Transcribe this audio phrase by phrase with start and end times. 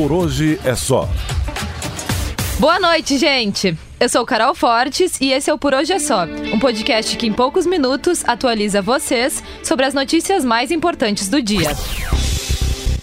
[0.00, 1.06] Por hoje é só.
[2.58, 3.76] Boa noite, gente!
[4.00, 7.26] Eu sou Carol Fortes e esse é o Por Hoje é Só, um podcast que
[7.26, 11.76] em poucos minutos atualiza vocês sobre as notícias mais importantes do dia.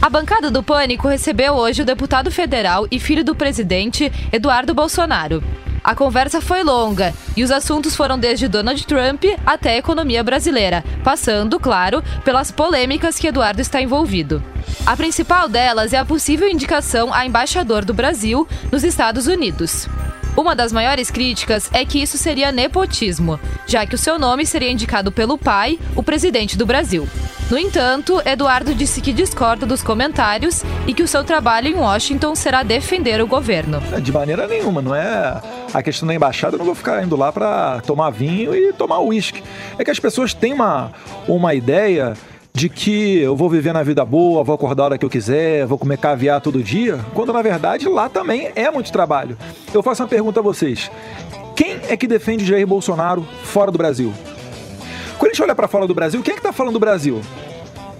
[0.00, 5.44] A bancada do Pânico recebeu hoje o deputado federal e filho do presidente, Eduardo Bolsonaro.
[5.82, 10.84] A conversa foi longa e os assuntos foram desde Donald Trump até a economia brasileira,
[11.02, 14.42] passando, claro, pelas polêmicas que Eduardo está envolvido.
[14.84, 19.88] A principal delas é a possível indicação a embaixador do Brasil nos Estados Unidos.
[20.36, 24.70] Uma das maiores críticas é que isso seria nepotismo, já que o seu nome seria
[24.70, 27.08] indicado pelo pai, o presidente do Brasil.
[27.50, 32.34] No entanto, Eduardo disse que discorda dos comentários e que o seu trabalho em Washington
[32.34, 33.80] será defender o governo.
[34.02, 35.40] De maneira nenhuma, não é
[35.72, 39.00] a questão da embaixada, eu não vou ficar indo lá para tomar vinho e tomar
[39.00, 39.42] uísque.
[39.78, 40.92] É que as pessoas têm uma,
[41.26, 42.12] uma ideia
[42.52, 45.64] de que eu vou viver na vida boa, vou acordar a hora que eu quiser,
[45.64, 49.38] vou comer caviar todo dia, quando na verdade lá também é muito trabalho.
[49.72, 50.90] Eu faço uma pergunta a vocês:
[51.56, 54.12] quem é que defende Jair Bolsonaro fora do Brasil?
[55.18, 57.20] Quando a gente olha para fora do Brasil, quem é que tá falando do Brasil?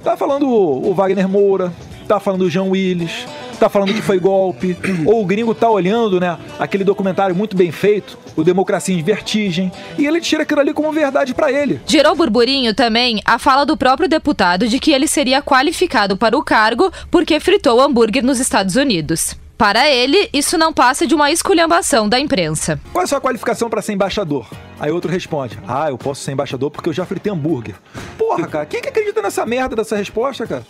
[0.05, 1.73] Tá falando o Wagner Moura,
[2.07, 3.27] tá falando o João Willis,
[3.59, 7.73] tá falando que foi golpe, ou o gringo tá olhando, né, aquele documentário muito bem
[7.73, 11.81] feito, o Democracia em Vertigem, e ele tira aquilo ali como verdade para ele.
[11.87, 16.45] Gerou burburinho também a fala do próprio deputado de que ele seria qualificado para o
[16.45, 19.37] cargo porque fritou hambúrguer nos Estados Unidos.
[19.59, 22.81] Para ele, isso não passa de uma esculhambação da imprensa.
[22.93, 24.49] Qual é a sua qualificação para ser embaixador?
[24.79, 27.75] Aí outro responde: Ah, eu posso ser embaixador porque eu já fritei hambúrguer.
[28.17, 30.65] Porra, cara, quem que acredita nessa merda dessa resposta, cara?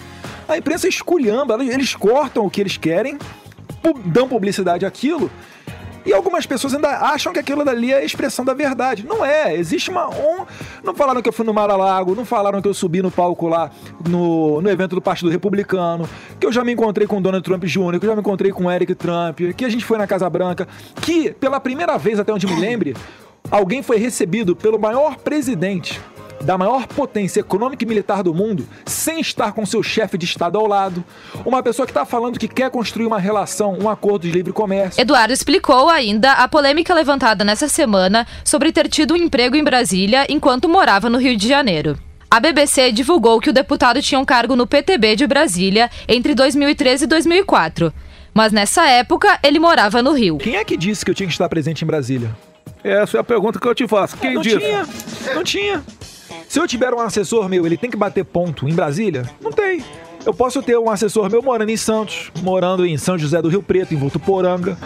[0.49, 3.19] A imprensa esculhamba, eles cortam o que eles querem,
[4.07, 5.31] dão publicidade àquilo.
[6.05, 9.05] E algumas pessoas ainda acham que aquilo dali é a expressão da verdade.
[9.07, 9.55] Não é.
[9.55, 10.09] Existe uma.
[10.09, 10.47] Um...
[10.83, 13.71] Não falaram que eu fui no Mar-a-Lago, não falaram que eu subi no palco lá
[14.09, 16.09] no, no evento do Partido Republicano,
[16.39, 18.71] que eu já me encontrei com Donald Trump Jr., que eu já me encontrei com
[18.71, 20.67] Eric Trump, que a gente foi na Casa Branca,
[21.03, 22.97] que pela primeira vez, até onde me lembre,
[23.51, 26.01] alguém foi recebido pelo maior presidente
[26.41, 30.59] da maior potência econômica e militar do mundo sem estar com seu chefe de Estado
[30.59, 31.05] ao lado.
[31.45, 35.01] Uma pessoa que está falando que quer construir uma relação, um acordo de livre comércio.
[35.01, 40.27] Eduardo explicou ainda a polêmica levantada nessa semana sobre ter tido um emprego em Brasília
[40.29, 41.99] enquanto morava no Rio de Janeiro.
[42.31, 47.05] A BBC divulgou que o deputado tinha um cargo no PTB de Brasília entre 2013
[47.05, 47.93] e 2004.
[48.35, 50.37] Mas nessa época, ele morava no Rio.
[50.37, 52.37] Quem é que disse que eu tinha que estar presente em Brasília?
[52.85, 54.17] Essa é a pergunta que eu te faço.
[54.19, 54.59] Quem não disse?
[54.59, 54.87] tinha,
[55.35, 55.83] não tinha.
[56.49, 59.23] Se eu tiver um assessor meu, ele tem que bater ponto em Brasília?
[59.39, 59.85] Não tem.
[60.25, 63.63] Eu posso ter um assessor meu morando em Santos, morando em São José do Rio
[63.63, 64.79] Preto, em Votuporanga.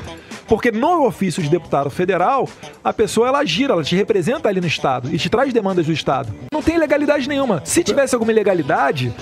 [0.49, 2.49] Porque no ofício de deputado federal,
[2.83, 5.93] a pessoa ela gira, ela te representa ali no Estado e te traz demandas do
[5.93, 6.35] Estado.
[6.53, 7.63] Não tem legalidade nenhuma.
[7.65, 9.15] Se tivesse alguma ilegalidade,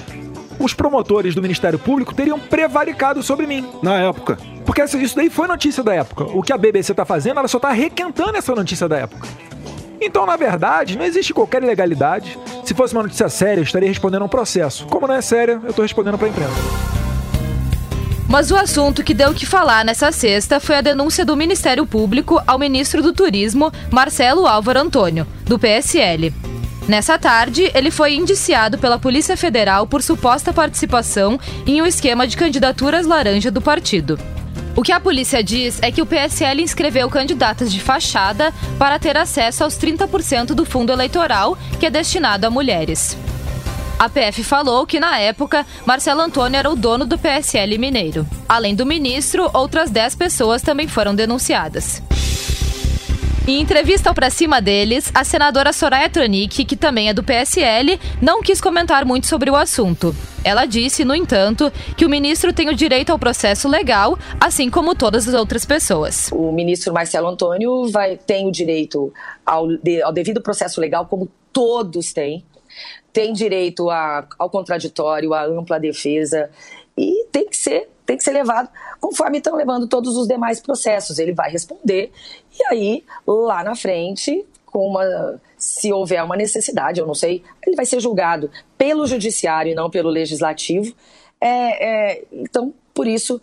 [0.58, 3.68] os promotores do Ministério Público teriam prevaricado sobre mim.
[3.82, 4.38] Na época.
[4.64, 6.24] Porque isso daí foi notícia da época.
[6.24, 9.28] O que a BBC tá fazendo, ela só tá requentando essa notícia da época.
[10.00, 12.38] Então, na verdade, não existe qualquer ilegalidade.
[12.64, 14.86] Se fosse uma notícia séria, eu estaria respondendo a um processo.
[14.86, 16.54] Como não é séria, eu estou respondendo para a imprensa.
[18.26, 21.84] Mas o assunto que deu o que falar nessa sexta foi a denúncia do Ministério
[21.84, 26.32] Público ao ministro do Turismo, Marcelo Álvaro Antônio, do PSL.
[26.88, 32.36] Nessa tarde, ele foi indiciado pela Polícia Federal por suposta participação em um esquema de
[32.36, 34.18] candidaturas laranja do partido.
[34.76, 39.16] O que a polícia diz é que o PSL inscreveu candidatas de fachada para ter
[39.16, 43.16] acesso aos 30% do fundo eleitoral que é destinado a mulheres.
[43.98, 48.26] A PF falou que, na época, Marcelo Antônio era o dono do PSL mineiro.
[48.48, 52.02] Além do ministro, outras 10 pessoas também foram denunciadas.
[53.48, 57.98] Em entrevista ao Pra Cima deles, a senadora Soraya Tronic, que também é do PSL,
[58.20, 60.14] não quis comentar muito sobre o assunto.
[60.44, 64.94] Ela disse, no entanto, que o ministro tem o direito ao processo legal, assim como
[64.94, 66.28] todas as outras pessoas.
[66.32, 69.12] O ministro Marcelo Antônio vai, tem o direito
[69.44, 72.44] ao, de, ao devido processo legal, como todos têm.
[73.12, 76.50] Tem direito a, ao contraditório, à ampla defesa
[77.30, 78.68] tem que ser tem que ser levado
[79.00, 81.18] conforme estão levando todos os demais processos.
[81.18, 82.10] Ele vai responder
[82.58, 87.76] e aí lá na frente, com uma se houver uma necessidade, eu não sei, ele
[87.76, 90.92] vai ser julgado pelo judiciário e não pelo legislativo.
[91.40, 93.40] É, é, então Por isso,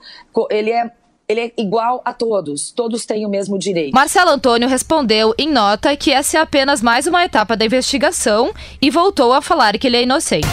[0.50, 0.92] ele é
[1.28, 3.94] ele é igual a todos, todos têm o mesmo direito.
[3.94, 8.90] Marcelo Antônio respondeu em nota que essa é apenas mais uma etapa da investigação e
[8.90, 10.48] voltou a falar que ele é inocente.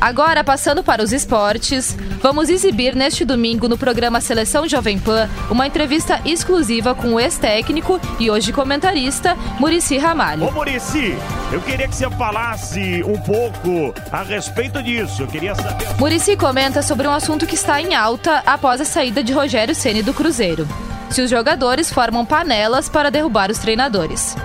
[0.00, 5.66] Agora, passando para os esportes, vamos exibir neste domingo no programa Seleção Jovem Pan uma
[5.66, 10.46] entrevista exclusiva com o ex-técnico e hoje comentarista Murici Ramalho.
[10.46, 11.16] Ô Murici,
[11.52, 15.22] eu queria que você falasse um pouco a respeito disso.
[15.22, 15.86] Eu queria saber.
[15.98, 20.02] Murici comenta sobre um assunto que está em alta após a saída de Rogério Ceni
[20.02, 20.68] do Cruzeiro.
[21.10, 24.36] Se os jogadores formam panelas para derrubar os treinadores.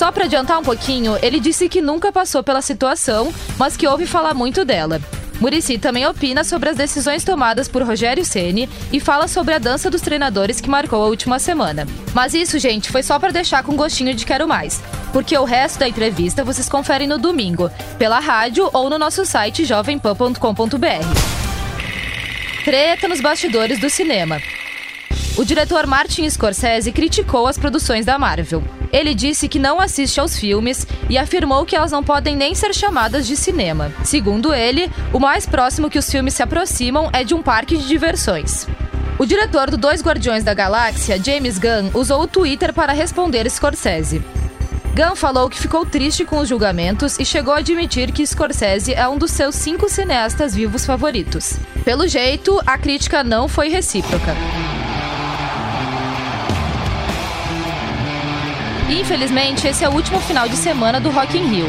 [0.00, 4.06] Só para adiantar um pouquinho, ele disse que nunca passou pela situação, mas que ouve
[4.06, 4.98] falar muito dela.
[5.38, 9.90] Murici também opina sobre as decisões tomadas por Rogério Ceni e fala sobre a dança
[9.90, 11.86] dos treinadores que marcou a última semana.
[12.14, 14.82] Mas isso, gente, foi só para deixar com gostinho de quero mais,
[15.12, 19.66] porque o resto da entrevista vocês conferem no domingo, pela rádio ou no nosso site
[19.66, 21.04] jovempan.com.br.
[22.64, 24.40] Treta nos bastidores do cinema.
[25.36, 28.64] O diretor Martin Scorsese criticou as produções da Marvel.
[28.92, 32.74] Ele disse que não assiste aos filmes e afirmou que elas não podem nem ser
[32.74, 33.92] chamadas de cinema.
[34.04, 37.86] Segundo ele, o mais próximo que os filmes se aproximam é de um parque de
[37.86, 38.66] diversões.
[39.18, 44.22] O diretor do Dois Guardiões da Galáxia, James Gunn, usou o Twitter para responder Scorsese.
[44.94, 49.06] Gunn falou que ficou triste com os julgamentos e chegou a admitir que Scorsese é
[49.08, 51.54] um dos seus cinco cineastas vivos favoritos.
[51.84, 54.34] Pelo jeito, a crítica não foi recíproca.
[58.90, 61.66] Infelizmente, esse é o último final de semana do Rock in Rio.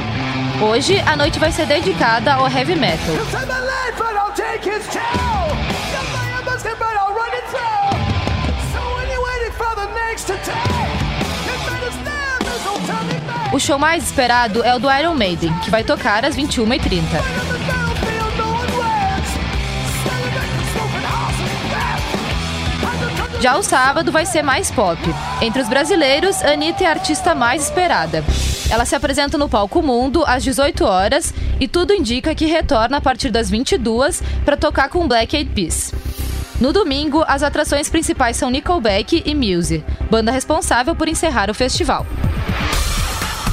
[0.59, 3.15] Hoje, a noite vai ser dedicada ao heavy metal.
[13.53, 17.90] O show mais esperado é o do Iron Maiden, que vai tocar às 21h30.
[23.41, 25.01] Já o sábado vai ser mais pop.
[25.41, 28.23] Entre os brasileiros, Anitta é a artista mais esperada.
[28.69, 33.01] Ela se apresenta no Palco Mundo às 18 horas e tudo indica que retorna a
[33.01, 35.91] partir das 22 para tocar com Black Eyed Peas.
[36.59, 42.05] No domingo, as atrações principais são Nickelback e Muse, banda responsável por encerrar o festival.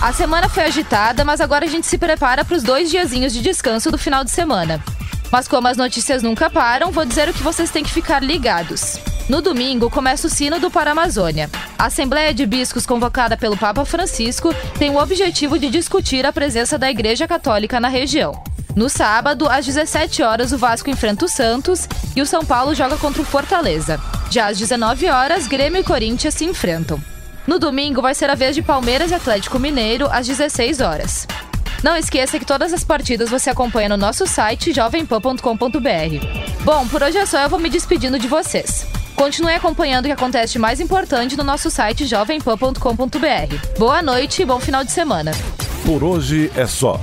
[0.02, 3.40] A semana foi agitada, mas agora a gente se prepara para os dois diazinhos de
[3.40, 4.84] descanso do final de semana.
[5.32, 9.00] Mas como as notícias nunca param, vou dizer o que vocês têm que ficar ligados.
[9.28, 11.50] No domingo, começa o Sino do Paramazônia.
[11.78, 16.78] A Assembleia de Bispos, convocada pelo Papa Francisco, tem o objetivo de discutir a presença
[16.78, 18.42] da Igreja Católica na região.
[18.74, 21.86] No sábado, às 17 horas, o Vasco enfrenta o Santos
[22.16, 24.00] e o São Paulo joga contra o Fortaleza.
[24.30, 26.98] Já às 19 horas, Grêmio e Corinthians se enfrentam.
[27.46, 31.26] No domingo, vai ser a vez de Palmeiras e Atlético Mineiro, às 16 horas.
[31.84, 36.64] Não esqueça que todas as partidas você acompanha no nosso site jovempan.com.br.
[36.64, 38.86] Bom, por hoje é só, eu vou me despedindo de vocês.
[39.18, 43.76] Continue acompanhando o que acontece mais importante no nosso site jovempan.com.br.
[43.76, 45.32] Boa noite e bom final de semana.
[45.84, 47.00] Por hoje é só.